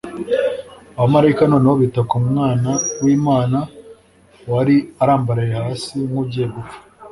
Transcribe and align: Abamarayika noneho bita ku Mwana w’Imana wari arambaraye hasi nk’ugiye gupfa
Abamarayika 0.97 1.43
noneho 1.51 1.75
bita 1.81 2.01
ku 2.09 2.17
Mwana 2.27 2.71
w’Imana 3.03 3.59
wari 4.51 4.75
arambaraye 5.01 5.53
hasi 5.61 5.93
nk’ugiye 6.07 6.47
gupfa 6.55 6.77